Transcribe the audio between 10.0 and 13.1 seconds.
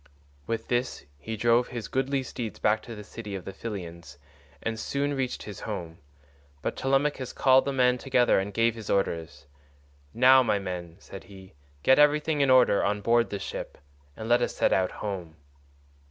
"Now, my men," said he, "get everything in order on